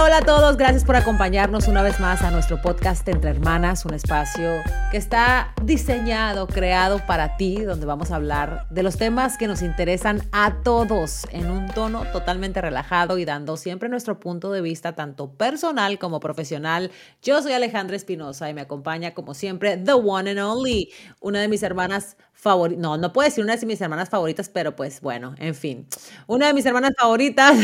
[0.00, 0.56] Hola, a todos.
[0.56, 5.52] Gracias por acompañarnos una vez más a nuestro podcast Entre Hermanas, un espacio que está
[5.64, 10.62] diseñado, creado para ti, donde vamos a hablar de los temas que nos interesan a
[10.62, 15.98] todos en un tono totalmente relajado y dando siempre nuestro punto de vista tanto personal
[15.98, 16.92] como profesional.
[17.20, 21.48] Yo soy Alejandra Espinosa y me acompaña como siempre The One and Only, una de
[21.48, 22.80] mis hermanas favoritas.
[22.80, 25.86] No, no puedo decir una de mis hermanas favoritas, pero pues bueno, en fin.
[26.26, 27.58] Una de mis hermanas favoritas,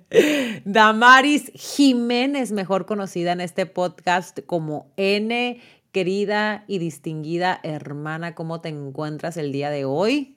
[0.64, 8.34] Damaris Jiménez, mejor conocida en este podcast como N, querida y distinguida hermana.
[8.34, 10.36] ¿Cómo te encuentras el día de hoy?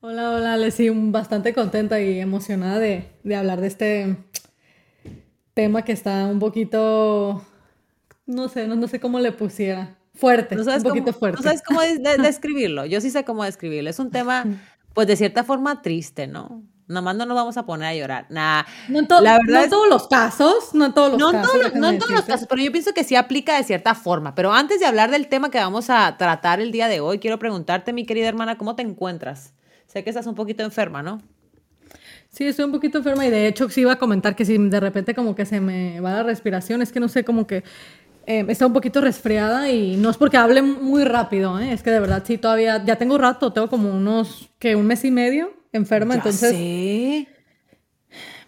[0.00, 4.16] Hola, hola, Leslie, bastante contenta y emocionada de, hablar de este
[5.54, 7.42] tema que está un poquito,
[8.26, 9.96] no sé, no, no sé cómo le pusiera.
[10.16, 11.36] Fuerte, un poquito fuerte.
[11.36, 11.80] No sabes cómo
[12.22, 12.86] describirlo.
[12.86, 13.90] Yo sí sé cómo describirlo.
[13.90, 14.44] Es un tema,
[14.94, 16.62] pues de cierta forma triste, ¿no?
[16.88, 18.26] Nomás no nos vamos a poner a llorar.
[18.30, 21.74] Nah, no en, la verdad en todos los casos, no en todos los casos.
[21.74, 24.34] no en todos los casos, pero yo pienso que sí aplica de cierta forma.
[24.36, 27.38] Pero antes de hablar del tema que vamos a tratar el día de hoy, quiero
[27.38, 29.52] preguntarte, mi querida hermana, ¿cómo te encuentras?
[29.88, 31.20] Sé que estás un poquito enferma, ¿no?
[32.30, 34.80] Sí, estoy un poquito enferma y de hecho sí iba a comentar que si de
[34.80, 37.64] repente como que se me va la respiración, es que no sé, como que
[38.26, 41.72] eh, está un poquito resfriada y no es porque hable muy rápido, ¿eh?
[41.72, 45.04] es que de verdad sí, todavía, ya tengo rato, tengo como unos, que un mes
[45.04, 46.50] y medio enferma, ya entonces...
[46.50, 47.28] Sé.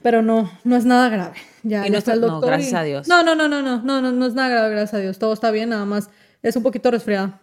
[0.02, 1.36] Pero no, no es nada grave.
[1.62, 2.40] Ya, y no está el doctor.
[2.40, 3.08] No, gracias a Dios.
[3.08, 5.18] No, no, no, no, no, no, no, no es nada grave, gracias a Dios.
[5.18, 6.08] Todo está bien, nada más
[6.42, 7.40] es un poquito resfriada.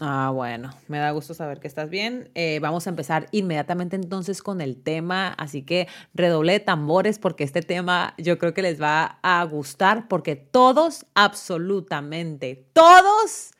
[0.00, 2.28] Ah, bueno, me da gusto saber que estás bien.
[2.34, 7.44] Eh, vamos a empezar inmediatamente entonces con el tema, así que redoble de tambores porque
[7.44, 13.52] este tema yo creo que les va a gustar porque todos, absolutamente todos,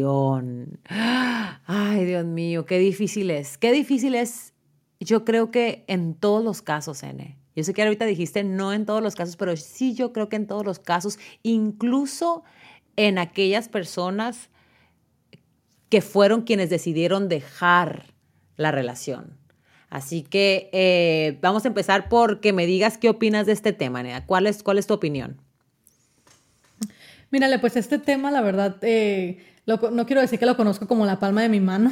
[0.87, 4.53] Ay, Dios mío, qué difícil es, qué difícil es.
[4.99, 8.85] Yo creo que en todos los casos, N yo sé que ahorita dijiste no en
[8.85, 12.43] todos los casos, pero sí yo creo que en todos los casos, incluso
[12.95, 14.49] en aquellas personas
[15.89, 18.13] que fueron quienes decidieron dejar
[18.57, 19.37] la relación.
[19.89, 24.01] Así que eh, vamos a empezar por que me digas qué opinas de este tema,
[24.01, 24.25] Nea.
[24.25, 25.39] ¿Cuál es, cuál es tu opinión?
[27.29, 31.19] Mírale, pues este tema, la verdad, eh, no quiero decir que lo conozco como la
[31.19, 31.91] palma de mi mano,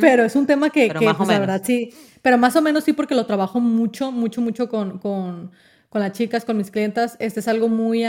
[0.00, 1.92] pero es un tema que, que pues, la verdad, sí,
[2.22, 5.50] pero más o menos sí porque lo trabajo mucho, mucho, mucho con, con,
[5.88, 7.16] con las chicas, con mis clientas.
[7.18, 8.04] Este es algo muy...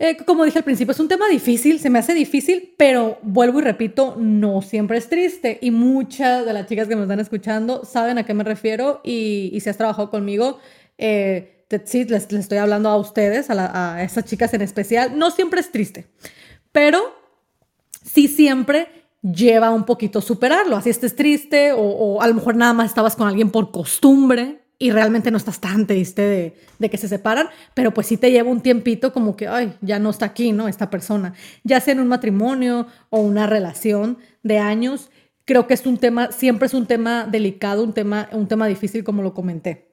[0.00, 3.58] Eh, como dije al principio, es un tema difícil, se me hace difícil, pero vuelvo
[3.58, 5.58] y repito, no siempre es triste.
[5.60, 9.50] Y muchas de las chicas que me están escuchando saben a qué me refiero y,
[9.52, 10.60] y si has trabajado conmigo,
[10.98, 15.18] eh, sí, les, estoy hablando a ustedes, a, a esas chicas en especial.
[15.18, 16.06] No siempre es triste,
[16.70, 17.00] pero
[18.04, 20.76] sí siempre lleva un poquito superarlo.
[20.76, 24.92] Así estés triste o, a lo mejor nada más estabas con alguien por costumbre y
[24.92, 28.60] realmente no estás tan triste de, que se separan, pero pues sí te lleva un
[28.60, 30.68] tiempito como que, ay, ya no está aquí, ¿no?
[30.68, 31.34] Esta persona.
[31.64, 35.10] Ya sea en un matrimonio o una relación de años,
[35.44, 39.02] creo que es un tema, siempre es un tema delicado, un tema, un tema difícil
[39.02, 39.88] como lo comenté.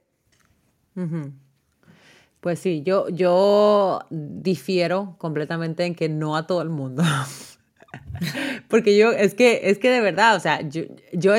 [2.39, 7.01] Pues sí, yo, yo difiero completamente en que no a todo el mundo.
[8.67, 10.83] Porque yo, es que, es que de verdad, o sea, yo,
[11.13, 11.33] yo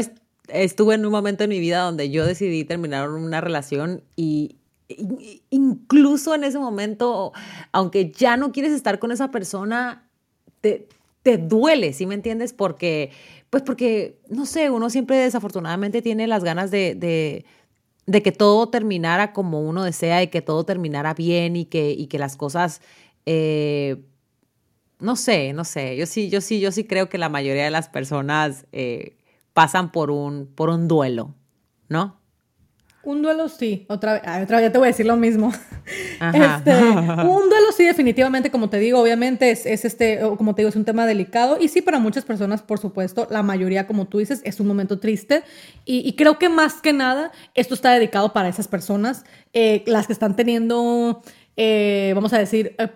[0.49, 4.57] estuve en un momento en mi vida donde yo decidí terminar una relación y,
[5.51, 7.33] incluso en ese momento,
[7.73, 10.09] aunque ya no quieres estar con esa persona,
[10.61, 10.89] te,
[11.23, 12.53] te duele, ¿sí me entiendes?
[12.53, 13.11] Porque,
[13.51, 16.95] pues porque, no sé, uno siempre desafortunadamente tiene las ganas de,
[18.07, 22.07] de, que todo terminara como uno desea y que todo terminara bien y que, y
[22.07, 22.81] que las cosas...
[23.27, 23.97] Eh,
[24.99, 25.97] no sé, no sé.
[25.97, 29.17] Yo sí, yo sí, yo sí creo que la mayoría de las personas eh,
[29.53, 31.35] pasan por un, por un duelo,
[31.89, 32.21] ¿no?
[33.07, 35.53] Un duelo sí, otra vez, otra vez te voy a decir lo mismo.
[36.17, 40.75] Este, un duelo sí, definitivamente, como te digo, obviamente es, este, como te digo, es
[40.75, 44.41] un tema delicado y sí para muchas personas, por supuesto, la mayoría, como tú dices,
[44.45, 45.45] es un momento triste
[45.85, 50.15] y, creo que más que nada esto está dedicado para esas personas, eh, las que
[50.15, 51.23] están teniendo
[51.59, 52.89] eh, vamos a decir, eh,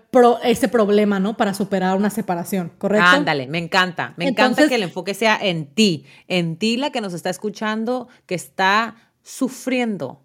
[0.43, 1.35] ese problema, ¿no?
[1.35, 3.07] Para superar una separación, ¿correcto?
[3.07, 4.13] Ándale, me encanta.
[4.17, 8.07] Me encanta que el enfoque sea en ti, en ti la que nos está escuchando,
[8.27, 10.21] que está sufriendo,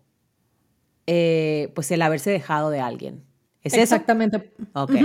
[1.06, 3.25] eh, pues el haberse dejado de alguien.
[3.66, 4.52] ¿Es exactamente.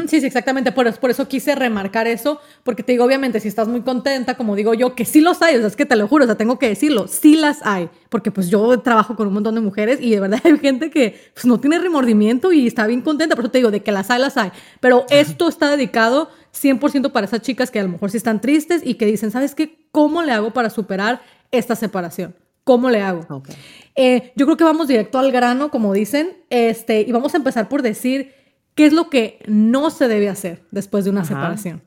[0.07, 0.71] sí, sí, exactamente.
[0.71, 4.55] Por, por, eso quise remarcar eso, porque te digo, obviamente, si estás muy contenta, como
[4.55, 6.35] digo yo, que sí los hay, o sea, es que te lo juro, o sea,
[6.35, 9.99] tengo que decirlo, sí las hay, porque pues yo trabajo con un montón de mujeres
[10.01, 13.45] y de verdad hay gente que pues, no tiene remordimiento y está bien contenta, por
[13.45, 14.51] eso te digo, de que las hay, las hay.
[14.79, 18.81] Pero esto está dedicado 100% para esas chicas que a lo mejor sí están tristes
[18.85, 19.81] y que dicen, ¿sabes qué?
[19.91, 21.21] ¿cómo le hago para superar
[21.51, 22.35] esta separación?
[22.63, 23.43] ¿Cómo le hago?
[23.95, 27.67] Eh, yo creo que vamos directo al grano, como dicen, este, y vamos a empezar
[27.69, 28.33] por decir
[28.75, 31.81] qué es lo que no se debe hacer después de una separación.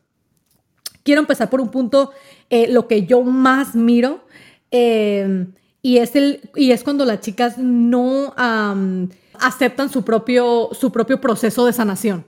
[1.03, 2.13] Quiero empezar por un punto,
[2.51, 4.25] eh, lo que yo más miro,
[4.71, 5.47] eh,
[5.83, 8.35] y, es el, y es cuando las chicas no
[9.41, 12.25] aceptan su propio, su propio proceso de sanación.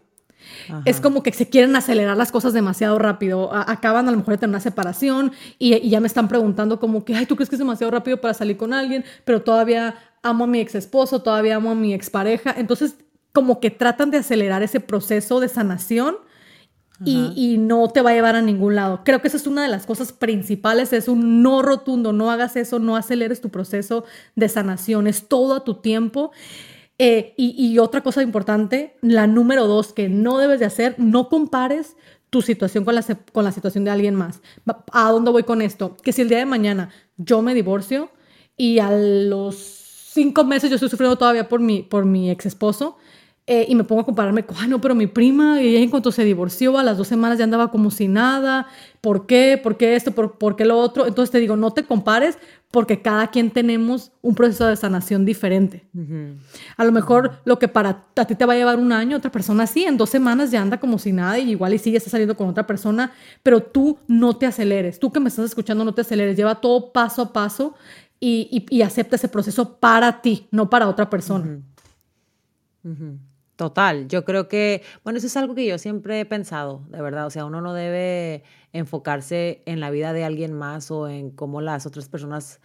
[0.85, 3.53] Es como que se quieren acelerar las cosas demasiado rápido.
[3.55, 7.15] acaban a lo mejor de tener una separación y, ya me están preguntando como que,
[7.15, 9.05] ay, ¿tú crees que es demasiado rápido para salir con alguien?
[9.25, 12.55] Pero todavía amo a mi ex esposo, todavía amo a mi expareja.
[12.57, 12.97] Entonces,
[13.37, 16.17] como que tratan de acelerar ese proceso de sanación
[17.05, 19.03] y, y, no te va a llevar a ningún lado.
[19.05, 22.57] Creo que esa es una de las cosas principales, es un no rotundo, no hagas
[22.57, 24.07] eso, no aceleres tu proceso
[24.37, 26.33] de sanación, es todo a tu tiempo.
[26.99, 31.95] Eh, y, otra cosa importante, la número dos que no debes de hacer, no compares
[32.31, 33.05] tu situación con la,
[33.35, 34.41] con la situación de alguien más.
[34.93, 35.99] ¿A dónde voy con esto?
[36.03, 38.09] Que si el día de mañana yo me divorcio
[38.57, 39.57] y a los
[40.15, 42.97] cinco meses yo estoy sufriendo todavía por mi, por mi ex esposo,
[43.49, 46.25] eh, y me pongo a compararme, ay no, pero mi prima, ella en cuanto se
[46.25, 48.67] divorció, a las dos semanas ya andaba como si nada,
[49.01, 49.61] ¿por qué?
[49.63, 50.11] ¿Por qué esto?
[50.11, 51.07] ¿Por, ¿Por, qué lo otro?
[51.07, 52.39] Entonces te digo, no te compares
[52.73, 55.87] porque cada quien tenemos un proceso de sanación diferente.
[56.77, 59.31] A lo mejor lo que para a ti te va a llevar un año, otra
[59.31, 62.37] persona sí, en dos semanas ya anda como si nada y igual y sigue saliendo
[62.37, 63.13] con otra persona,
[63.45, 66.93] pero tú no te aceleres, tú que me estás escuchando no te aceleres, lleva todo
[66.93, 67.77] paso a paso
[68.19, 71.61] y, y, acepta ese proceso para ti, no para otra persona.
[73.57, 77.27] Total, yo creo que, bueno, eso es algo que yo siempre he pensado, de verdad,
[77.27, 78.45] o sea, uno no debe
[78.75, 82.61] enfocarse en la vida de alguien más o en cómo las otras personas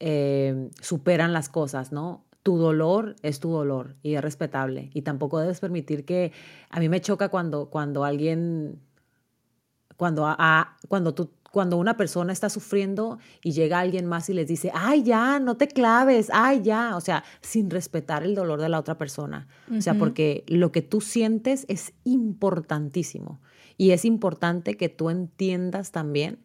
[0.00, 2.24] eh, superan las cosas, ¿no?
[2.42, 6.32] Tu dolor es tu dolor y es respetable y tampoco debes permitir que,
[6.70, 8.80] a mí me choca cuando, cuando alguien,
[9.98, 10.26] cuando,
[10.88, 15.02] cuando tú cuando una persona está sufriendo y llega alguien más y les dice, ay,
[15.02, 18.98] ya, no te claves, ay, ya, o sea, sin respetar el dolor de la otra
[18.98, 19.48] persona.
[19.76, 23.40] O sea, porque lo que tú sientes es importantísimo
[23.76, 26.40] y es importante que tú entiendas también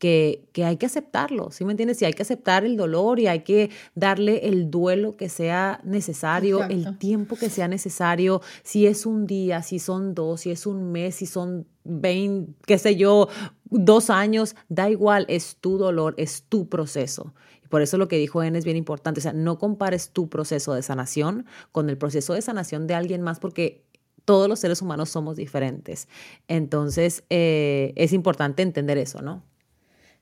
[0.00, 2.00] que, que, hay que aceptarlo, ¿sí me entiendes?
[2.00, 6.64] Y hay que aceptar el dolor y hay que darle el duelo que sea necesario,
[6.64, 10.90] el tiempo que sea necesario, si es un día, si son dos, si es un
[10.90, 13.28] mes, si son 20, qué sé yo,
[13.70, 17.34] dos años, da igual, es tu dolor, es tu proceso.
[17.64, 20.28] Y por eso lo que dijo En es bien importante, o sea, no compares tu
[20.28, 23.84] proceso de sanación con el proceso de sanación de alguien más porque
[24.24, 26.08] todos los seres humanos somos diferentes.
[26.46, 29.42] Entonces, eh, es importante entender eso, ¿no?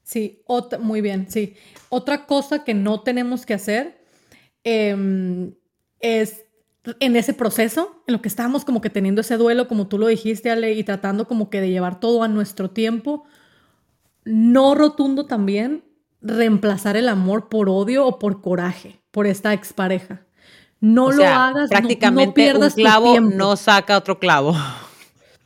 [0.02, 0.42] Sí,
[0.80, 1.54] muy bien, sí.
[1.90, 4.02] Otra cosa que no tenemos que hacer
[4.64, 5.52] em,
[6.00, 6.46] es
[7.00, 10.06] en ese proceso, en lo que estábamos como que teniendo ese duelo, como tú lo
[10.06, 13.24] dijiste, Ale, y tratando como que de llevar todo a nuestro tiempo,
[14.28, 15.84] no rotundo también
[16.20, 20.26] reemplazar el amor por odio o por coraje por esta expareja.
[20.80, 24.54] No lo hagas, prácticamente no, pierdas un clavo no saca otro clavo.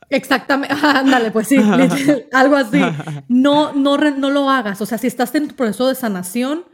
[0.09, 1.57] Exactamente, ándale, pues sí,
[2.31, 2.81] algo así.
[3.29, 4.81] No, no, no lo hagas.
[4.81, 6.65] O sea, si estás en tu proceso de sanación,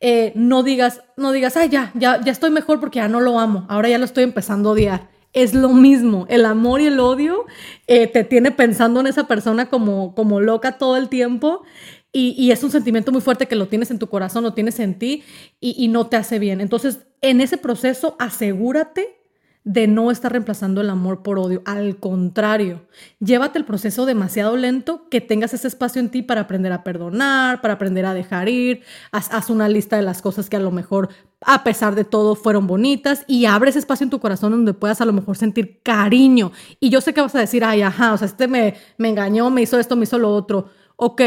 [0.00, 3.40] eh, no digas, no digas, ay, ya, ya, ya estoy mejor porque ya no lo
[3.40, 3.66] amo.
[3.68, 5.08] Ahora ya lo estoy empezando a odiar.
[5.38, 6.26] Es lo mismo.
[6.28, 7.46] El amor y el odio
[7.86, 11.62] eh, te tiene pensando en esa persona como, como loca todo el tiempo.
[12.10, 14.98] Y, es un sentimiento muy fuerte que lo tienes en tu corazón, lo tienes en
[14.98, 15.22] ti
[15.60, 16.60] y, y no te hace bien.
[16.60, 19.17] Entonces, en ese proceso, asegúrate
[19.68, 21.60] de no estar reemplazando el amor por odio.
[21.66, 22.86] Al contrario,
[23.20, 27.60] llévate el proceso demasiado lento, que tengas ese espacio en ti para aprender a perdonar,
[27.60, 28.82] para aprender a dejar ir.
[29.12, 31.10] Haz, una lista de las cosas que a lo mejor,
[31.42, 35.02] a pesar de todo, fueron bonitas y abre ese espacio en tu corazón donde puedas
[35.02, 36.50] a lo mejor sentir cariño.
[36.80, 39.50] Y yo sé que vas a decir, ay, ajá, o sea, este me, me engañó,
[39.50, 40.70] me hizo esto, me hizo lo otro.
[40.96, 41.20] Ok,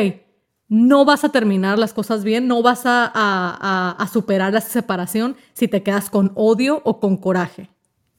[0.68, 5.84] no vas a terminar las cosas bien, no vas a, superar esa separación si te
[5.84, 7.70] quedas con odio o con coraje.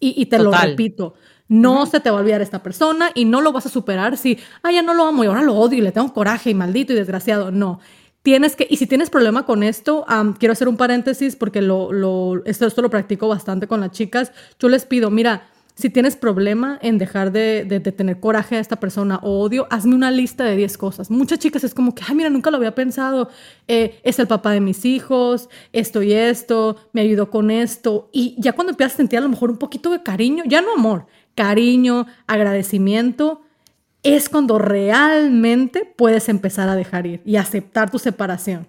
[0.05, 1.15] Y, te lo repito,
[1.47, 4.37] no se te va a olvidar esta persona y no lo vas a superar si,
[4.65, 6.93] ah, ya no lo amo y ahora lo odio y le tengo coraje y maldito
[6.93, 7.53] y desgraciado.
[7.53, 7.79] No.
[8.23, 10.05] Tienes que, y si tienes problema con esto,
[10.41, 14.33] quiero hacer un paréntesis porque lo, lo, esto, esto lo practico bastante con las chicas.
[14.59, 17.65] Yo les pido, mira, si tienes problema en dejar de,
[17.97, 21.11] tener coraje a esta persona o odio, hazme una lista de 10 cosas.
[21.11, 23.31] Muchas chicas es como que, ay, mira, nunca lo había pensado.
[23.69, 28.11] Eh, es el papá de mis hijos, esto y esto, me ayudó con esto.
[28.13, 30.75] Y ya cuando empiezas a sentir a lo mejor un poquito de cariño, ya no
[30.75, 33.41] amor, cariño, agradecimiento,
[34.03, 38.67] es cuando realmente puedes empezar a dejar ir y aceptar tu separación.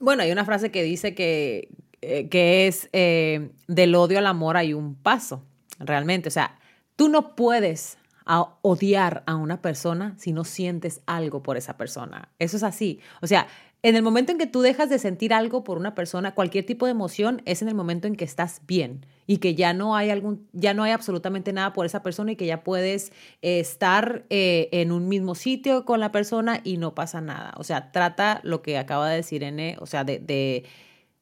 [0.00, 1.68] Bueno, hay una frase que dice que,
[2.00, 5.42] eh, que es eh, del odio al amor hay un paso
[5.78, 6.28] realmente.
[6.28, 6.58] O sea,
[6.96, 7.98] tú no puedes
[8.62, 12.30] odiar a una persona si no sientes algo por esa persona.
[12.38, 13.00] Eso es así.
[13.20, 13.46] O sea,
[13.82, 16.86] en el momento en que tú dejas de sentir algo por una persona, cualquier tipo
[16.86, 20.08] de emoción, es en el momento en que estás bien y que ya no hay
[20.08, 23.12] algún, ya no hay absolutamente nada por esa persona y que ya puedes
[23.42, 27.52] eh, estar eh, en un mismo sitio con la persona y no pasa nada.
[27.58, 30.64] O sea, trata lo que acaba de decir N, o sea, de, de,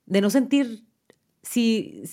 [0.06, 0.84] de no sentir
[1.42, 2.04] si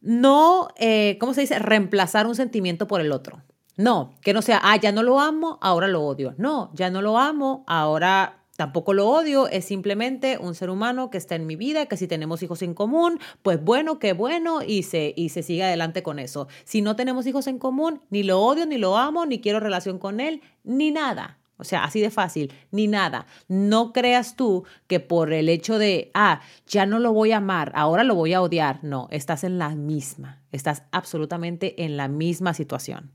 [0.00, 1.58] no, eh, ¿cómo se dice?
[1.58, 3.42] Reemplazar un sentimiento por el otro.
[3.76, 6.34] No, que no sea, ah, ya no lo amo, ahora lo odio.
[6.36, 11.18] No, ya no lo amo, ahora tampoco lo odio, es simplemente un ser humano que
[11.18, 14.82] está en mi vida, que si tenemos hijos en común, pues bueno, qué bueno, y
[14.82, 16.48] se, y se sigue adelante con eso.
[16.64, 20.00] Si no tenemos hijos en común, ni lo odio, ni lo amo, ni quiero relación
[20.00, 21.38] con él, ni nada.
[21.58, 23.26] O sea, así de fácil, ni nada.
[23.48, 27.72] No creas tú que por el hecho de, ah, ya no lo voy a amar,
[27.74, 28.78] ahora lo voy a odiar.
[28.82, 33.10] No, estás en la misma, estás absolutamente en la misma situación.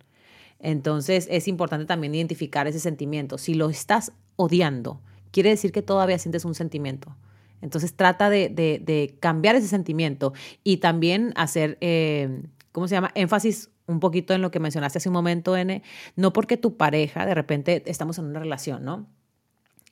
[0.60, 3.38] Entonces es importante también identificar ese sentimiento.
[3.38, 7.16] Si lo estás odiando, quiere decir que todavía sientes un sentimiento.
[7.62, 10.34] Entonces trata de, cambiar ese sentimiento
[10.66, 13.12] y también hacer, eh, ¿cómo se llama?
[13.16, 15.82] Énfasis un poquito en lo que mencionaste hace un momento, N,
[16.16, 19.08] no porque tu pareja, de repente estamos en una relación, ¿no?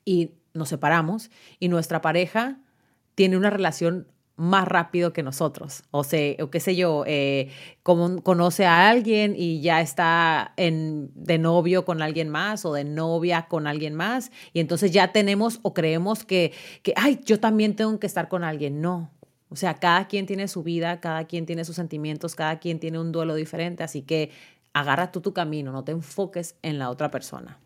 [0.05, 1.29] Y nos separamos
[1.59, 2.59] y nuestra pareja
[3.15, 4.07] tiene una relación
[4.41, 5.83] más rápido que nosotros.
[5.91, 7.51] O sea, o qué sé yo, eh,
[7.83, 12.83] como conoce a alguien y ya está en, de novio con alguien más o de
[12.83, 14.31] novia con alguien más.
[14.51, 18.43] Y entonces ya tenemos o creemos que, que, ay, yo también tengo que estar con
[18.43, 18.81] alguien.
[18.81, 19.11] No,
[19.51, 22.99] o sea, cada quien tiene su vida, cada quien tiene sus sentimientos, cada quien tiene
[22.99, 24.31] un duelo diferente, así que
[24.71, 27.59] agarra tú tu camino, no te enfoques en la otra persona.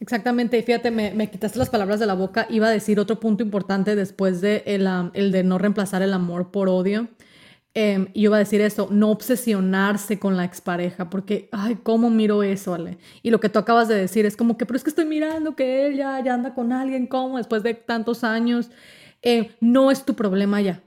[0.00, 3.94] Exactamente, fíjate, me, quitaste las palabras de la boca, iba a decir otro punto importante
[3.94, 7.08] después de el, de no reemplazar el amor por odio.
[7.78, 12.42] Eh, y iba a decir eso, no obsesionarse con la expareja, porque, ay, ¿cómo miro
[12.42, 12.96] eso, Ale?
[13.22, 15.54] Y lo que tú acabas de decir es como que, pero es que estoy mirando
[15.54, 17.36] que él ya, ya anda con alguien, ¿cómo?
[17.36, 18.70] Después de tantos años.
[19.22, 20.82] Eh, no es tu problema ya.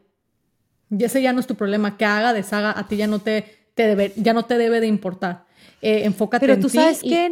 [0.90, 1.98] Y ese ya no es tu problema.
[1.98, 3.46] Que haga, deshaga, a ti ya no te,
[3.76, 5.46] te debe, ya no te debe de importar.
[5.82, 7.26] Eh, enfócate Pero tú sabes que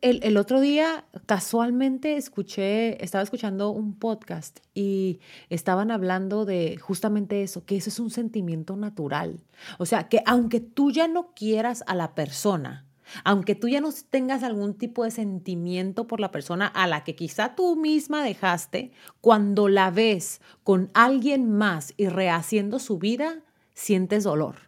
[0.00, 7.44] el, el, otro día casualmente escuché, estaba escuchando un podcast y estaban hablando de justamente
[7.44, 9.44] eso, que eso es un sentimiento natural.
[9.78, 12.85] O sea, que aunque tú ya no quieras a la persona,
[13.24, 17.14] aunque tú ya no tengas algún tipo de sentimiento por la persona a la que
[17.14, 23.42] quizá tú misma dejaste, cuando la ves con alguien más y rehaciendo su vida,
[23.74, 24.66] sientes dolor.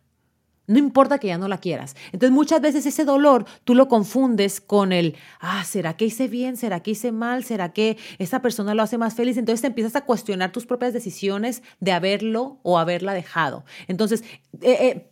[0.68, 1.96] No importa que ya no la quieras.
[2.12, 6.58] Entonces muchas veces ese dolor tú lo confundes con el, ah, ¿será que hice bien?
[6.58, 7.42] ¿Será que hice mal?
[7.42, 9.38] ¿Será que esa persona lo hace más feliz?
[9.38, 13.64] Entonces te empiezas a cuestionar tus propias decisiones de haberlo o haberla dejado.
[13.88, 14.22] Entonces,
[14.60, 15.07] eh, eh,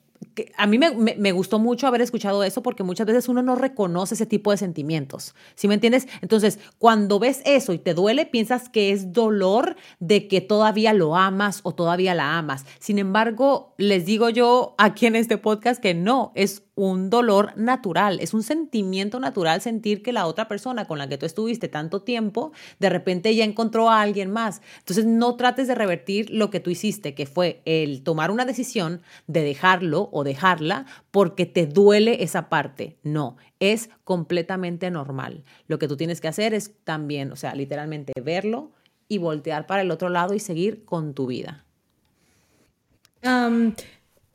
[0.56, 4.26] a mí me, gustó mucho haber escuchado eso porque muchas veces uno no reconoce ese
[4.26, 5.35] tipo de sentimientos.
[5.54, 6.06] ¿Sí me entiendes?
[6.20, 11.16] Entonces, cuando ves eso y te duele, piensas que es dolor de que todavía lo
[11.16, 12.66] amas o todavía la amas.
[12.78, 18.20] Sin embargo, les digo yo aquí en este podcast que no, es un dolor natural,
[18.20, 22.02] es un sentimiento natural sentir que la otra persona con la que tú estuviste tanto
[22.02, 24.61] tiempo, de repente ya encontró a alguien más.
[24.80, 29.00] Entonces no trates de revertir lo que tú hiciste, que fue el tomar una decisión
[29.26, 32.96] de dejarlo o dejarla porque te duele esa parte.
[33.02, 35.44] No, es completamente normal.
[35.66, 38.70] Lo que tú tienes que hacer es también, o sea, literalmente verlo
[39.08, 41.64] y voltear para el otro lado y seguir con tu vida.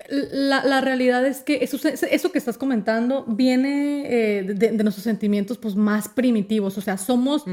[0.10, 5.76] La, realidad es que eso, eso que estás comentando viene eh, de, nuestros sentimientos pues,
[5.76, 6.78] más primitivos.
[6.78, 7.44] O sea, somos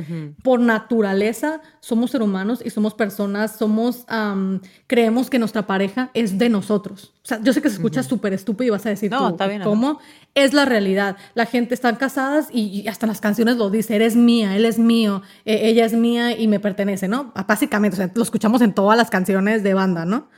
[0.42, 4.06] por naturaleza, somos seres humanos y somos personas, somos,
[4.86, 7.12] creemos que nuestra pareja es de nosotros.
[7.22, 9.46] O sea, yo sé que se escucha súper estúpido y vas a decir, no, está
[9.46, 9.98] bien, ¿cómo?
[10.34, 11.16] Es la realidad.
[11.34, 15.22] La gente está casadas y, hasta las canciones lo dice, eres mía, él es mío,
[15.44, 17.32] e, ella es mía y me pertenece, ¿no?
[17.46, 20.28] Básicamente, o sea, lo escuchamos en todas las canciones de banda, ¿no?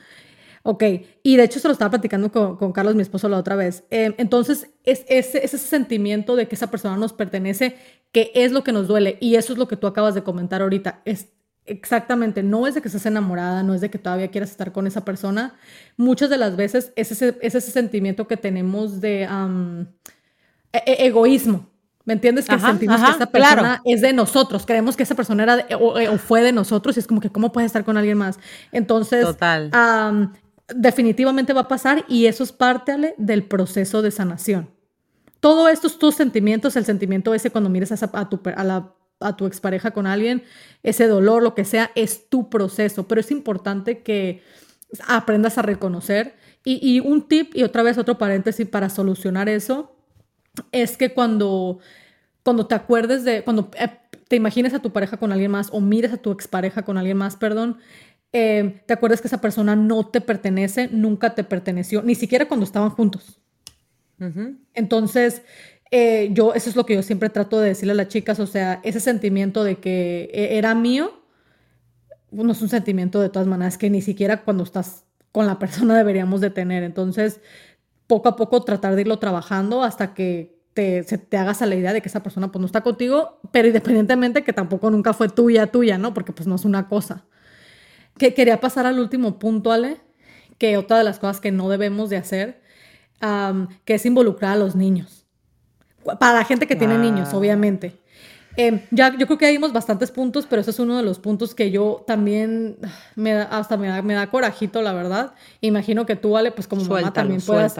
[0.63, 0.83] Ok,
[1.23, 3.83] y de hecho se lo estaba platicando con, Carlos, mi esposo, la otra vez.
[3.89, 7.75] Eh, entonces, es ese, ese sentimiento de que esa persona nos pertenece,
[8.11, 10.61] que es lo que nos duele, y eso es lo que tú acabas de comentar
[10.61, 11.01] ahorita.
[11.05, 11.29] Es
[11.65, 14.85] exactamente, no es de que estés enamorada, no es de que todavía quieras estar con
[14.85, 15.55] esa persona.
[15.97, 21.67] Muchas de las veces es ese, ese sentimiento que tenemos de e, e, egoísmo.
[22.03, 22.47] ¿Me entiendes?
[22.47, 24.65] Que sentimos que esa persona es de nosotros.
[24.65, 27.67] Creemos que esa persona era o, fue de nosotros y es como que, ¿cómo puede
[27.67, 28.39] estar con alguien más?
[28.71, 29.69] Entonces, Total
[30.75, 34.69] definitivamente va a pasar y eso es parte del proceso de sanación.
[35.39, 38.39] Todo estos tus sentimientos, el sentimiento ese cuando mires a, tu,
[39.19, 40.43] a, tu expareja con alguien,
[40.83, 44.43] ese dolor, lo que sea, es tu proceso, pero es importante que
[45.07, 46.35] aprendas a reconocer.
[46.63, 49.95] Y, y un tip, y otra vez otro paréntesis para solucionar eso,
[50.71, 51.79] es que cuando,
[52.43, 53.89] cuando te acuerdes de, cuando eh,
[54.27, 57.17] te imagines a tu pareja con alguien más o mires a tu expareja con alguien
[57.17, 57.79] más, perdón,
[58.33, 62.65] eh, te acuerdas que esa persona no te pertenece, nunca te perteneció, ni siquiera cuando
[62.65, 63.39] estaban juntos.
[64.75, 65.41] Entonces,
[65.89, 68.45] eh, yo, eso es lo que yo siempre trato de decirle a las chicas, o
[68.45, 71.21] sea, ese sentimiento de que era mío,
[72.31, 75.97] no es un sentimiento de todas maneras que ni siquiera cuando estás con la persona
[75.97, 76.83] deberíamos de tener.
[76.83, 77.41] Entonces,
[78.07, 81.75] poco a poco tratar de irlo trabajando hasta que te, se te hagas a la
[81.75, 85.29] idea de que esa persona pues no está contigo, pero independientemente que tampoco nunca fue
[85.29, 86.13] tuya, tuya, ¿no?
[86.13, 87.25] Porque pues no es una cosa.
[88.21, 89.97] Que quería pasar al último punto, Ale,
[90.59, 92.61] que otra de las cosas que no debemos de hacer,
[93.83, 95.25] que es involucrar a los niños.
[96.19, 97.99] Para la gente que tiene niños, obviamente.
[98.57, 101.55] Em, ya, yo creo que hay bastantes puntos, pero ese es uno de los puntos
[101.55, 102.77] que yo también
[103.15, 105.33] me da, hasta me da, me da corajito, la verdad.
[105.61, 107.75] Imagino que tú, Ale, pues como mamá también puedas,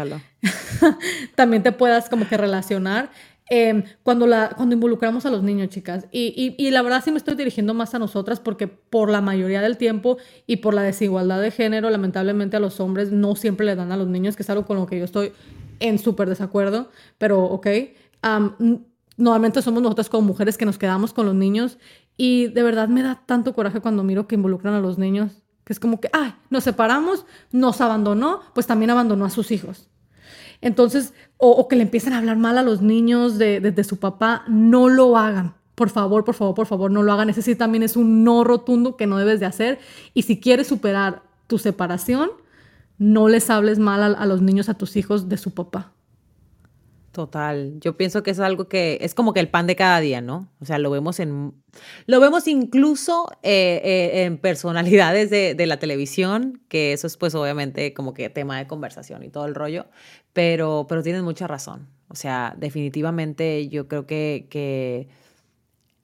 [1.36, 3.12] también te puedas como que relacionar.
[3.53, 6.08] Em, cuando, la, cuando involucramos a los niños, chicas.
[6.10, 9.20] Y, y, y, la verdad sí me estoy dirigiendo más a nosotras porque por la
[9.20, 10.17] mayoría del tiempo
[10.48, 13.98] y por la desigualdad de género, lamentablemente a los hombres no siempre le dan a
[13.98, 15.34] los niños, que es algo con lo que yo estoy
[15.81, 17.67] en súper desacuerdo, pero ok
[19.17, 21.77] normalmente somos nosotras como mujeres que nos quedamos con los niños
[22.17, 25.74] y de verdad me da tanto coraje cuando miro que involucran a los niños, que
[25.74, 29.89] es como que, ay, nos separamos, nos abandonó, pues también abandonó a sus hijos.
[30.62, 34.89] Entonces, o, que le empiezan a hablar mal a los niños de, su papá, no
[34.89, 35.56] lo hagan.
[35.75, 37.30] Por favor, por favor, por favor, no lo hagan.
[37.30, 39.80] Ese sí también es un no rotundo que no debes de hacer.
[40.13, 42.30] Y si quieres superar tu separación,
[43.00, 45.91] no les hables mal a los niños, a tus hijos de su papá.
[47.12, 50.22] Total, yo pienso que es algo que es como que el pan de cada día,
[50.22, 50.48] ¿no?
[50.62, 51.53] O sea, lo vemos en,
[52.06, 57.36] lo vemos incluso eh, eh, en personalidades de, de, la televisión, que eso es pues
[57.36, 59.88] obviamente como que tema de conversación y todo el rollo,
[60.32, 61.89] pero, pero tienes mucha razón.
[62.08, 65.10] O sea, definitivamente yo creo que, que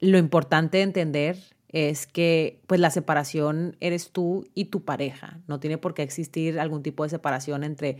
[0.01, 1.37] lo importante de entender
[1.69, 5.39] es que pues la separación eres tú y tu pareja.
[5.47, 7.97] No tiene por qué existir algún tipo de separación entre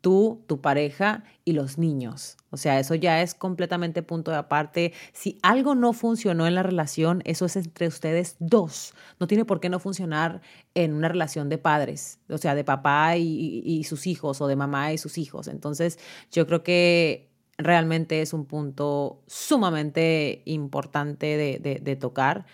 [0.00, 2.36] tú, tu pareja y los niños.
[2.50, 4.92] O sea, eso ya es completamente punto de aparte.
[5.12, 8.94] Si algo no funcionó en la relación, eso es entre ustedes dos.
[9.18, 10.40] No tiene por qué no funcionar
[10.74, 14.92] en una relación de padres, o sea, de papá y, sus hijos o de mamá
[14.92, 15.48] y sus hijos.
[15.48, 15.98] Entonces,
[16.30, 22.46] yo creo que realmente es un punto sumamente importante de, tocar.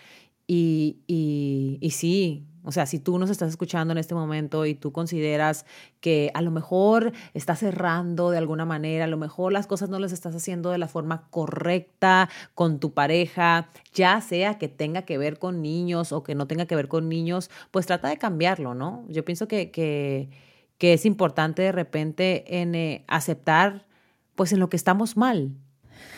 [0.47, 4.91] Y, y sí, o sea, si tú nos estás escuchando en este momento y tú
[4.91, 5.65] consideras
[6.01, 9.99] que a lo mejor estás cerrando de alguna manera, a lo mejor las cosas no
[9.99, 15.17] las estás haciendo de la forma correcta con tu pareja, ya sea que tenga que
[15.17, 18.75] ver con niños o que no tenga que ver con niños, pues trata de cambiarlo,
[18.75, 19.05] ¿no?
[19.07, 20.29] Yo pienso que, que,
[20.79, 23.87] es importante de repente en eh, aceptar
[24.35, 25.55] pues en lo que estamos mal,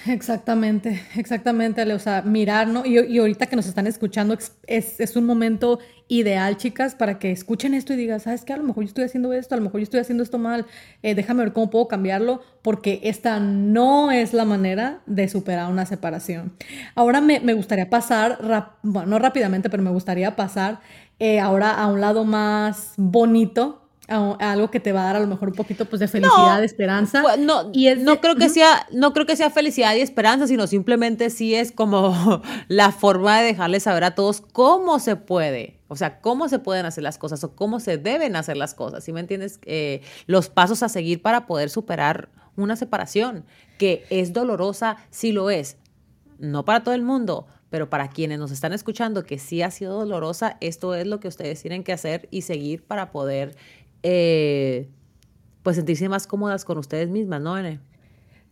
[0.06, 2.86] Exactamente, exactamente, O sea, mirar, ¿no?
[2.86, 7.32] Y, y ahorita que nos están escuchando, es, es, un momento ideal, chicas, para que
[7.32, 8.54] escuchen esto y digan, ¿sabes qué?
[8.54, 10.66] A lo mejor yo estoy haciendo esto, a lo mejor yo estoy haciendo esto mal,
[11.04, 15.86] eh, déjame ver cómo puedo cambiarlo, porque esta no es la manera de superar una
[15.86, 16.54] separación.
[16.96, 18.40] Ahora me, me gustaría pasar,
[18.82, 20.80] bueno, no rápidamente, pero me gustaría pasar
[21.20, 23.79] eh, ahora a un lado más bonito
[24.10, 26.66] algo que te va a dar a lo mejor un poquito pues de felicidad, de
[26.66, 27.24] esperanza.
[27.38, 31.30] No, y no creo que sea, no creo que sea felicidad y esperanza, sino simplemente
[31.30, 35.80] sí es como la forma de dejarles saber a todos cómo se puede.
[35.88, 39.04] O sea, cómo se pueden hacer las cosas o cómo se deben hacer las cosas.
[39.04, 39.60] ¿Sí me entiendes?
[39.66, 43.46] Eh, los pasos a seguir para poder superar una separación,
[43.78, 45.78] que es dolorosa, sí lo es.
[46.38, 49.98] No para todo el mundo, pero para quienes nos están escuchando que sí ha sido
[49.98, 53.56] dolorosa, esto es lo que ustedes tienen que hacer y seguir para poder
[54.04, 54.90] eh,
[55.64, 57.80] pues sentirse más cómodas con ustedes mismas, ¿no, Ene?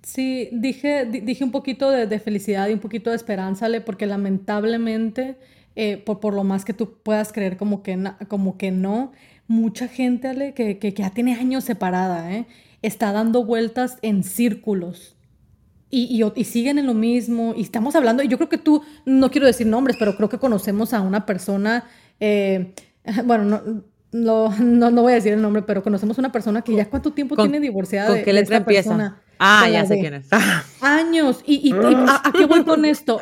[0.03, 5.37] Sí, dije, dije un poquito de, felicidad y un poquito de esperanza, porque lamentablemente,
[5.75, 9.11] eh, por, por, lo más que tú puedas creer como que, como que no,
[9.47, 12.45] mucha gente, Ale, que, que, ya tiene años separada, ¿eh?
[12.81, 15.15] está dando vueltas en círculos.
[15.89, 18.83] Y, y, y, siguen en lo mismo, y estamos hablando, y yo creo que tú,
[19.05, 21.85] no quiero decir nombres, pero creo que conocemos a una persona,
[23.25, 26.73] bueno, no, no, no, no voy a decir el nombre, pero conocemos una persona que
[26.73, 28.09] ya cuánto tiempo tiene divorciada.
[28.09, 29.17] ¿Con qué letra empieza?
[29.39, 30.27] Ah, ya sé quién es.
[30.81, 31.43] años.
[31.45, 33.19] ¿Y, y, a, qué voy con esto?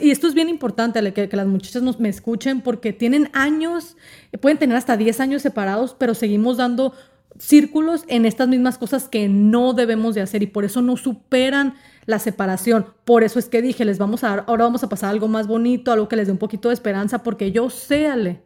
[0.00, 3.96] y esto es bien importante, que, que las muchachas nos, me escuchen, porque tienen años,
[4.40, 6.92] pueden tener hasta 10 años separados, pero seguimos dando
[7.38, 11.74] círculos en estas mismas cosas que no debemos de hacer y por eso no superan
[12.04, 12.86] la separación.
[13.04, 15.46] Por eso es que dije, les vamos a dar, ahora vamos a pasar algo más
[15.46, 18.42] bonito, algo que les dé un poquito de esperanza, porque yo sé, Ale,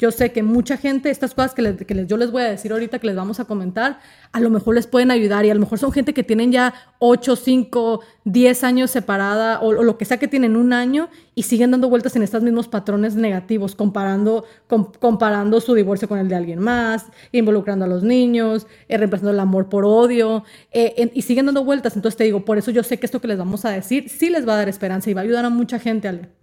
[0.00, 2.98] Yo sé que mucha gente, estas cosas que, les, yo les voy a decir ahorita,
[2.98, 4.00] que les vamos a comentar,
[4.32, 6.72] a lo mejor les pueden ayudar y a lo mejor son gente que tienen ya
[7.00, 11.72] 8, 5, 10 años separada o, lo que sea que tienen un año y siguen
[11.72, 16.60] dando vueltas en estos mismos patrones negativos, comparando, comparando su divorcio con el de alguien
[16.60, 21.62] más, involucrando a los niños, eh, reemplazando el amor por odio eh, y siguen dando
[21.62, 21.94] vueltas.
[21.94, 24.30] Entonces te digo, por eso yo sé que esto que les vamos a decir sí
[24.30, 26.39] les va a dar esperanza y va a ayudar a mucha gente, Ale.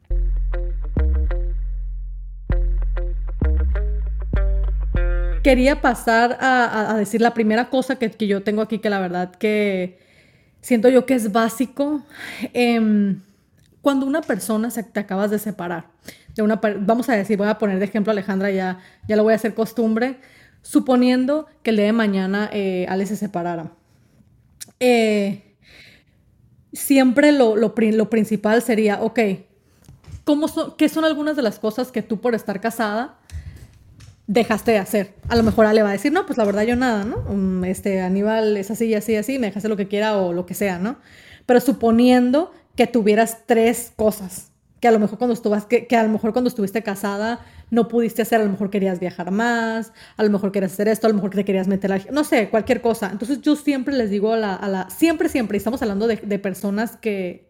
[5.48, 9.98] Quería pasar a, decir la primera cosa que, yo tengo aquí, que la verdad que
[10.60, 12.04] siento yo que es básico.
[12.52, 13.22] Em,
[13.82, 15.86] cuando una persona se, te acabas de separar,
[16.36, 19.24] de una, vamos a decir, voy a poner de ejemplo a Alejandra, ya, ya lo
[19.24, 20.18] voy a hacer costumbre,
[20.64, 23.72] suponiendo que el día de mañana eh, Ale se separara.
[24.82, 25.56] Eh,
[26.74, 29.20] siempre lo, lo, principal sería, ok,
[30.26, 33.18] ¿cómo ¿qué son algunas de las cosas que tú por estar casada
[34.28, 35.14] dejaste de hacer.
[35.30, 37.18] A lo mejor Ale va a decir, no, pues la verdad yo nada, ¿no?
[37.22, 40.54] Mm, este Aníbal es así, así, así, me dejaste lo que quiera o lo que
[40.54, 40.98] sea, ¿no?
[41.46, 46.10] Pero suponiendo que tuvieras tres cosas, que a lo mejor cuando estuviste, que, a lo
[46.10, 47.40] mejor cuando estuviste casada
[47.72, 51.08] no pudiste hacer, a lo mejor querías viajar más, a lo mejor querías hacer esto,
[51.08, 53.10] a lo mejor te querías meter a no sé, cualquier cosa.
[53.12, 57.50] Entonces yo siempre les digo a la, siempre, siempre, y estamos hablando de, personas que,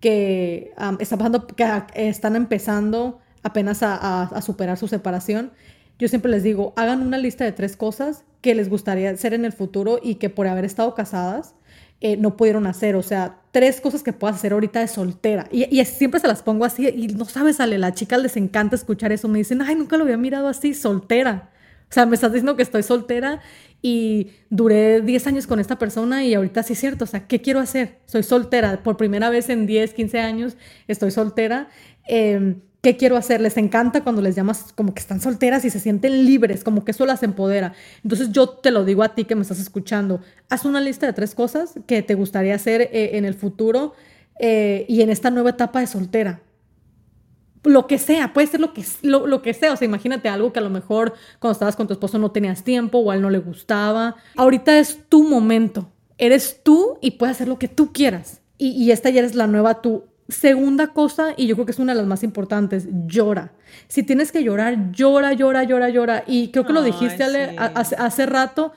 [0.00, 5.52] que, están pasando, que están empezando apenas a superar su separación,
[6.00, 9.44] yo siempre les digo, hagan una lista de tres cosas que les gustaría hacer en
[9.44, 11.54] el futuro y que por haber estado casadas
[12.00, 12.96] eh, no pudieron hacer.
[12.96, 15.46] O sea, tres cosas que puedas hacer ahorita de soltera.
[15.52, 19.12] Y, siempre se las pongo así y no sabes, Ale, la chica les encanta escuchar
[19.12, 19.28] eso.
[19.28, 21.50] Me dicen, ay, nunca lo había mirado así, soltera.
[21.90, 23.42] O sea, me estás diciendo que estoy soltera
[23.82, 27.04] y duré 10 años con esta persona y ahorita sí es cierto.
[27.04, 27.98] O sea, ¿qué quiero hacer?
[28.06, 28.82] Soy soltera.
[28.82, 30.56] Por primera vez en 10, 15 años
[30.88, 31.68] estoy soltera.
[32.08, 33.42] Eh, ¿Qué quiero hacer?
[33.42, 36.92] Les encanta cuando les llamas como que están solteras y se sienten libres, como que
[36.92, 37.74] eso las empodera.
[38.02, 40.20] Entonces yo te lo digo a ti que me estás escuchando.
[40.48, 43.92] Haz una lista de tres cosas que te gustaría hacer eh, en el futuro
[44.38, 46.40] eh, y en esta nueva etapa de soltera.
[47.62, 49.74] Lo que sea, puede ser lo que, lo, que sea.
[49.74, 52.64] O sea, imagínate algo que a lo mejor cuando estabas con tu esposo no tenías
[52.64, 54.16] tiempo o a él no le gustaba.
[54.36, 55.92] Ahorita es tu momento.
[56.16, 58.40] Eres tú y puedes hacer lo que tú quieras.
[58.62, 61.92] Y, esta ya es la nueva tú Segunda cosa, y yo creo que es una
[61.92, 63.52] de las más importantes, llora.
[63.88, 66.24] Si tienes que llorar, llora, llora, llora, llora.
[66.26, 67.24] Y creo que lo dijiste
[67.58, 68.72] hace, rato,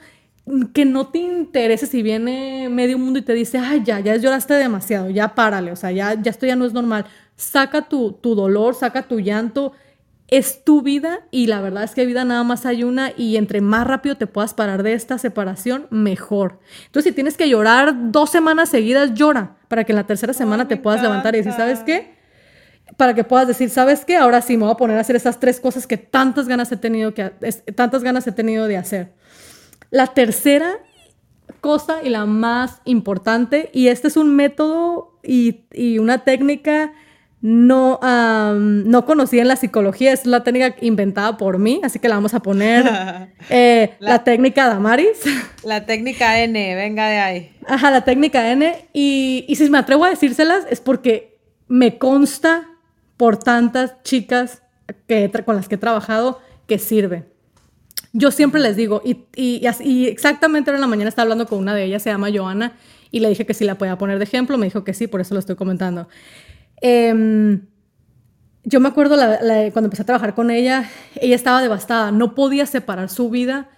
[0.73, 4.55] que no te interese si viene medio mundo y te dice, ay, ya, ya lloraste
[4.55, 7.05] demasiado, ya párale, o sea, ya, ya esto ya no es normal.
[7.35, 9.73] Saca tu, tu dolor, saca tu llanto,
[10.37, 13.61] es tu vida y la verdad es que vida nada más hay una y entre
[13.61, 16.59] más rápido te puedas parar de esta separación, mejor.
[16.87, 20.67] Entonces, si tienes que llorar dos semanas seguidas, llora para que en la tercera semana
[20.67, 22.15] te puedas levantar y decir, ¿sabes qué?
[22.97, 24.17] Para que puedas decir, ¿sabes qué?
[24.17, 26.77] Ahora sí me voy a poner a hacer esas tres cosas que tantas ganas he
[26.77, 27.29] tenido, que,
[27.75, 29.13] tantas ganas he tenido de hacer.
[29.91, 30.79] La tercera
[31.61, 36.91] cosa y la más importante, y este es un método y, y una técnica
[37.43, 37.99] no,
[38.55, 42.33] no conocía en la psicología, es la técnica inventada por mí, así que la vamos
[42.33, 42.89] a poner
[43.49, 45.19] eh, la, técnica Damaris.
[45.65, 47.51] La técnica N, venga de ahí.
[47.67, 48.87] Ajá, la técnica N.
[48.93, 52.69] Y, y si me atrevo a decírselas es porque me consta
[53.17, 54.61] por tantas chicas
[55.07, 57.25] que, con las que he trabajado que sirve.
[58.13, 61.59] Yo siempre les digo, y, y, y exactamente ahora en la mañana estaba hablando con
[61.59, 62.77] una de ellas, se llama Joana,
[63.11, 65.19] y le dije que si la podía poner de ejemplo, me dijo que sí, por
[65.19, 66.07] eso lo estoy comentando.
[66.85, 67.61] Em,
[68.65, 69.15] yo me acuerdo
[69.71, 73.69] cuando empecé a trabajar con ella, ella estaba devastada, no podía separar su vida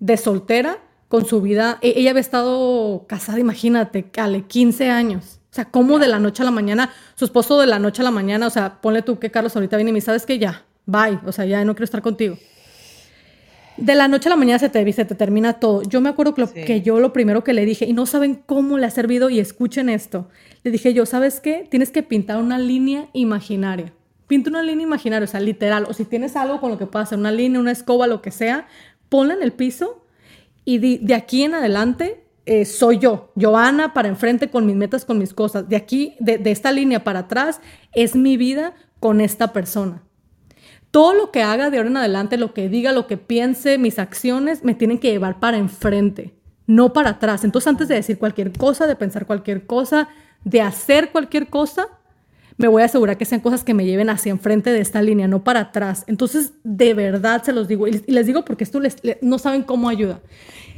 [0.00, 1.78] de soltera con su vida.
[1.80, 5.40] E, ella había estado casada, imagínate, Ale, 15 años.
[5.50, 8.04] O sea, ¿cómo de la noche a la mañana, su esposo de la noche a
[8.04, 10.64] la mañana, o sea, ponle tú que Carlos ahorita viene y me sabes que ya,
[10.84, 12.36] bye, o sea, ya no quiero estar contigo.
[13.76, 15.82] De la noche a la mañana se te, se te termina todo.
[15.82, 18.78] Yo me acuerdo que, que yo lo primero que le dije, y no saben cómo
[18.78, 20.28] le ha servido, y escuchen esto,
[20.62, 21.66] le dije yo, ¿sabes qué?
[21.68, 23.92] Tienes que pintar una línea imaginaria.
[24.26, 25.86] Pinta una línea imaginaria, o sea, literal.
[25.88, 28.30] O si tienes algo con lo que puedas hacer, una línea, una escoba, lo que
[28.30, 28.66] sea,
[29.08, 30.02] ponla en el piso
[30.64, 35.18] y de, aquí en adelante eh, soy yo, Joana, para enfrente con mis metas, con
[35.18, 35.68] mis cosas.
[35.68, 37.60] De aquí, de, de esta línea para atrás,
[37.94, 40.02] es mi vida con esta persona.
[40.92, 43.98] Todo lo que haga de ahora en adelante, lo que diga, lo que piense, mis
[43.98, 46.34] acciones, me tienen que llevar para enfrente,
[46.68, 47.42] no para atrás.
[47.42, 50.08] Entonces, antes de decir cualquier cosa, de pensar cualquier cosa,
[50.44, 51.88] de hacer cualquier cosa,
[52.58, 55.26] me voy a asegurar que sean cosas que me lleven hacia enfrente de esta línea,
[55.26, 56.04] no para atrás.
[56.06, 59.88] Entonces, de verdad se los digo, y les digo porque esto les, no saben cómo
[59.88, 60.20] ayuda.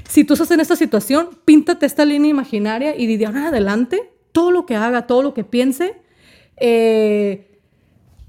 [0.09, 4.13] Si tú estás en esta situación, píntate esta línea imaginaria y de ahora en adelante,
[4.33, 5.97] todo lo que haga, todo lo que piense,
[6.57, 7.54] eh,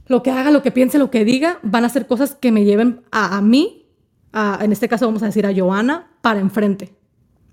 [0.08, 2.64] lo que haga, lo que piense, lo que diga, van a ser cosas que me
[2.64, 3.88] lleven a, mí,
[4.34, 6.94] en este caso vamos a decir a Joana, para enfrente.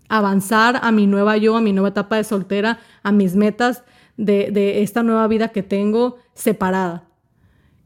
[0.08, 3.84] Avanzar a mi nueva yo, a mi nueva etapa de soltera, a mis metas
[4.16, 7.08] de, de esta nueva vida que tengo separada.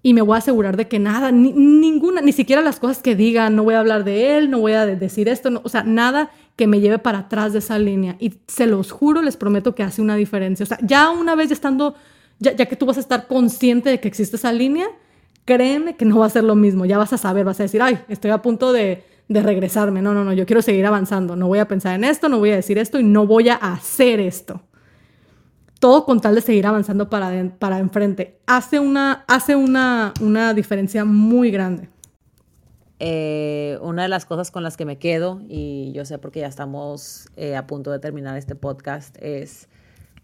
[0.02, 3.16] Y me voy a asegurar de que nada, ni, ninguna, ni siquiera las cosas que
[3.16, 6.31] diga, no voy a hablar de él, no voy a decir esto, o sea, nada
[6.55, 8.16] que me lleve para atrás de esa línea.
[8.20, 10.62] Y se los juro, les prometo que hace una diferencia.
[10.64, 11.96] O sea, ya una vez estando
[12.38, 14.87] ya, que tú vas a estar consciente de que existe esa línea,
[15.44, 16.85] créeme que no va a ser lo mismo.
[16.85, 20.03] Ya vas a saber, vas a decir, ay, estoy a punto de, regresarme.
[20.03, 21.37] No, no, no, yo quiero seguir avanzando.
[21.37, 23.55] No voy a pensar en esto, no voy a decir esto y no voy a
[23.55, 24.62] hacer esto.
[25.81, 28.38] Todo con tal de seguir avanzando para, para enfrente.
[28.46, 31.88] Hace una, hace una, una diferencia muy grande.
[32.99, 36.46] Eh, una de las cosas con las que me quedo, y yo sé porque ya
[36.46, 39.68] estamos eh, a punto de terminar este podcast, es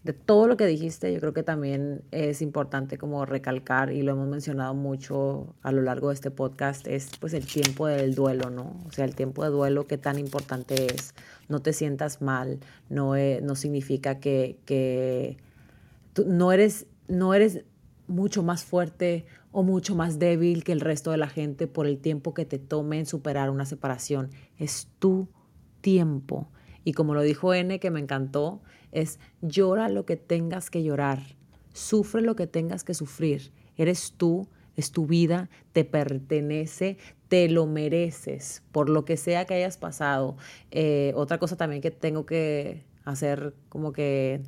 [0.03, 4.11] de todo lo que dijiste, yo creo que también es importante como recalcar, y lo
[4.11, 8.49] hemos mencionado mucho a lo largo de este podcast, es pues el tiempo del duelo,
[8.49, 8.75] ¿no?
[8.85, 11.13] O sea, el tiempo de duelo, qué tan importante es.
[11.47, 15.37] No te sientas mal, no, e, no significa que, que
[16.11, 17.63] tú no, eres, no eres
[18.07, 21.99] mucho más fuerte o mucho más débil que el resto de la gente por el
[21.99, 24.31] tiempo que te tome en superar una separación.
[24.57, 25.29] Es tu
[25.79, 26.49] tiempo.
[26.83, 31.19] Y como lo dijo N, que me encantó, es llora lo que tengas que llorar,
[31.73, 33.51] sufre lo que tengas que sufrir.
[33.75, 39.55] Eres tú, es tu vida, te pertenece, te lo mereces, por lo que sea que
[39.55, 40.37] hayas pasado.
[40.71, 44.41] Eh, otra cosa también que tengo que hacer como que,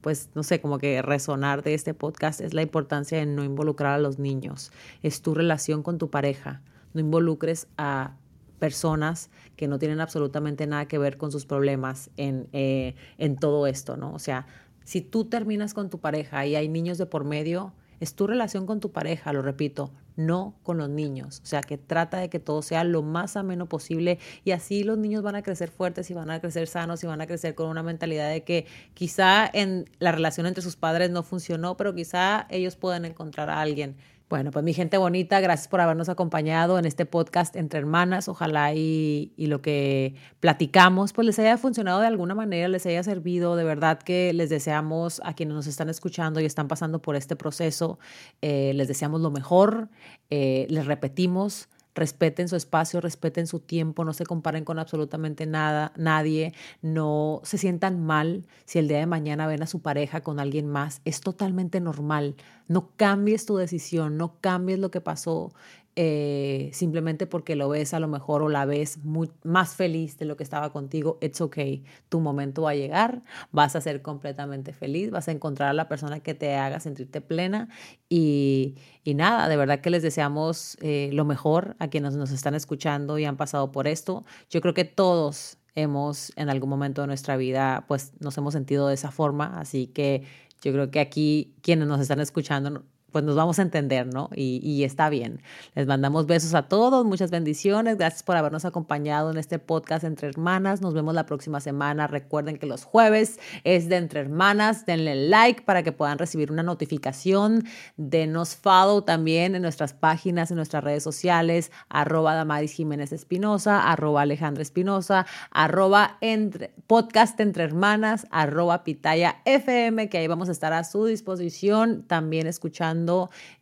[0.00, 3.94] pues, no sé, como que resonar de este podcast es la importancia de no involucrar
[3.94, 4.70] a los niños.
[5.02, 6.62] Es tu relación con tu pareja.
[6.94, 8.16] No involucres a
[8.58, 13.66] personas que no tienen absolutamente nada que ver con sus problemas en, eh, en todo
[13.66, 14.12] esto, ¿no?
[14.12, 14.46] O sea,
[14.84, 18.66] si tú terminas con tu pareja y hay niños de por medio, es tu relación
[18.66, 21.40] con tu pareja, lo repito, no con los niños.
[21.42, 24.98] O sea, que trata de que todo sea lo más ameno posible y así los
[24.98, 27.68] niños van a crecer fuertes y van a crecer sanos y van a crecer con
[27.68, 32.46] una mentalidad de que quizá en la relación entre sus padres no funcionó, pero quizá
[32.50, 33.96] ellos puedan encontrar a alguien
[34.28, 38.28] bueno, pues mi gente bonita, gracias por habernos acompañado en este podcast entre hermanas.
[38.28, 43.54] Ojalá y, lo que platicamos pues les haya funcionado de alguna manera, les haya servido.
[43.54, 47.36] De verdad que les deseamos a quienes nos están escuchando y están pasando por este
[47.36, 48.00] proceso,
[48.42, 49.90] eh, les deseamos lo mejor.
[50.30, 55.92] Eh, les repetimos, respeten su espacio, respeten su tiempo, no se comparen con absolutamente nada,
[55.96, 60.38] nadie, no se sientan mal si el día de mañana ven a su pareja con
[60.38, 62.36] alguien más, es totalmente normal.
[62.68, 65.52] No cambies tu decisión, no cambies lo que pasó,
[65.98, 68.98] eh, simplemente porque lo ves a lo mejor o la ves
[69.44, 71.84] más feliz de lo que estaba contigo, it's okay.
[72.10, 75.88] Tu momento va a llegar, vas a ser completamente feliz, vas a encontrar a la
[75.88, 77.70] persona que te haga sentirte plena
[78.10, 83.18] y, nada, de verdad que les deseamos eh, lo mejor a quienes nos están escuchando
[83.18, 84.22] y han pasado por esto.
[84.50, 88.88] Yo creo que todos hemos en algún momento de nuestra vida pues nos hemos sentido
[88.88, 90.24] de esa forma, así que
[90.60, 94.28] yo creo que aquí quienes nos están escuchando pues nos vamos a entender, ¿no?
[94.34, 95.40] Y, está bien.
[95.74, 97.96] Les mandamos besos a todos, muchas bendiciones.
[97.96, 100.82] Gracias por habernos acompañado en este podcast Entre Hermanas.
[100.82, 102.06] Nos vemos la próxima semana.
[102.06, 104.84] Recuerden que los jueves es de Entre Hermanas.
[104.84, 107.64] Denle like para que puedan recibir una notificación.
[107.96, 114.22] Denos follow también en nuestras páginas, en nuestras redes sociales, arroba Damaris Jiménez Espinosa, arroba
[114.22, 120.72] Alejandra Espinosa, arroba entre, podcast Entre Hermanas, arroba Pitaya FM, que ahí vamos a estar
[120.72, 122.46] a su disposición, también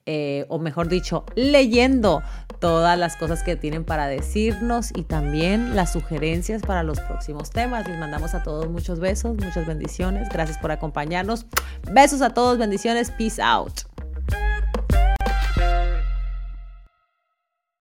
[0.06, 2.22] eh, o mejor dicho, leyendo
[2.60, 7.88] todas las cosas que tienen para decirnos y también las sugerencias para los próximos temas.
[7.88, 10.28] Les mandamos a todos muchos besos, muchas bendiciones.
[10.28, 11.46] Gracias por acompañarnos.
[11.90, 13.10] Besos a todos, bendiciones.
[13.10, 13.93] Peace out.